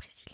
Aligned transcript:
Priscilla. 0.00 0.29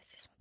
La 0.00 0.06
saison 0.06 0.39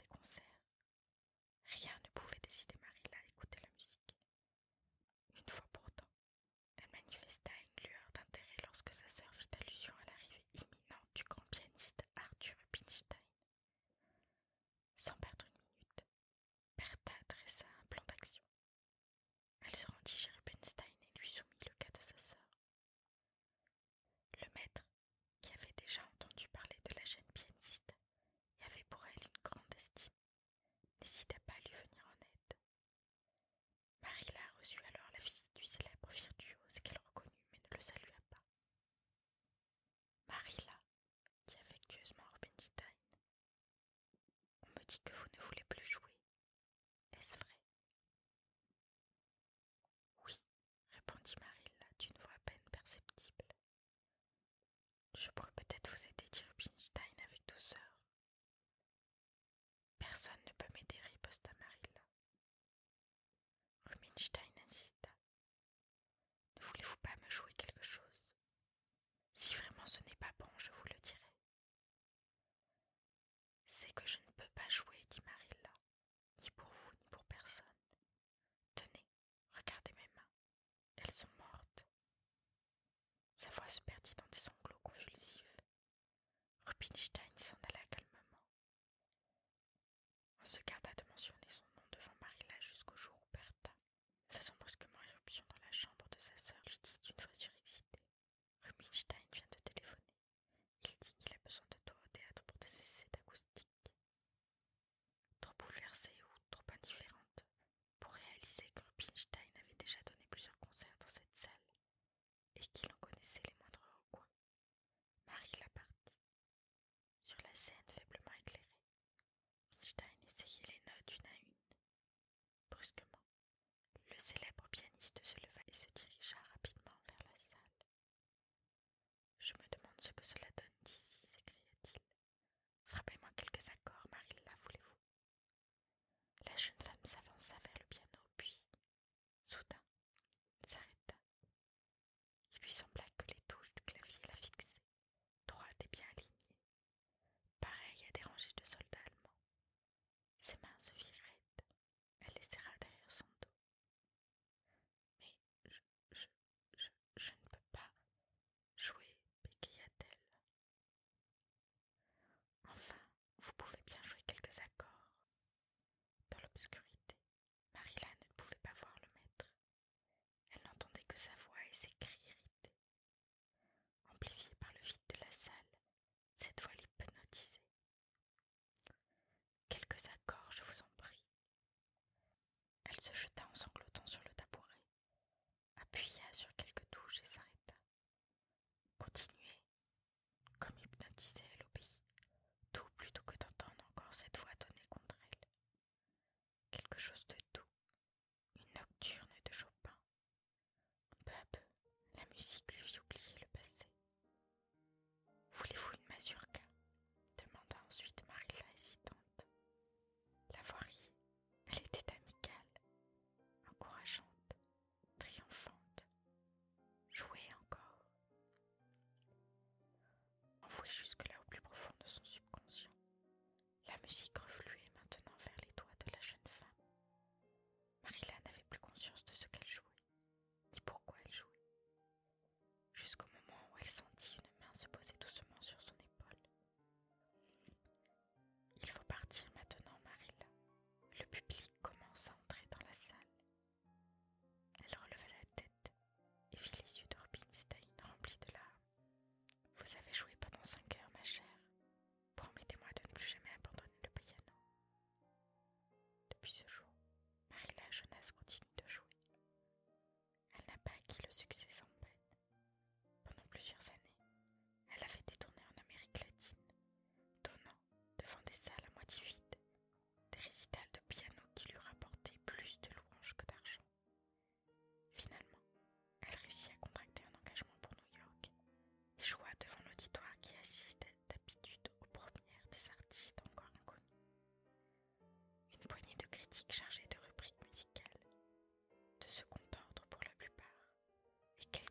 dit 44.90 45.00
que 45.06 45.14
vous 45.14 45.26
ne 45.38 45.44
voulez 45.44 45.64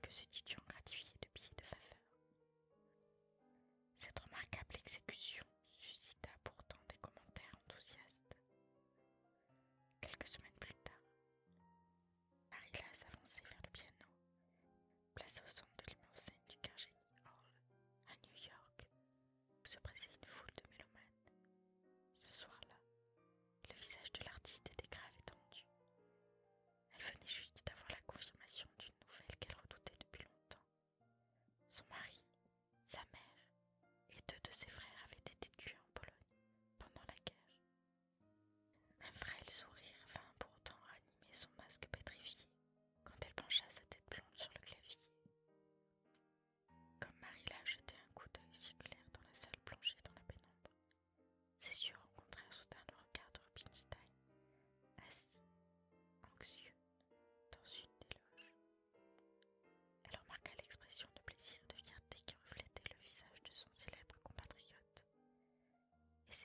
que 0.08 0.14
c'est 0.14 0.47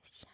c'est 0.01 0.32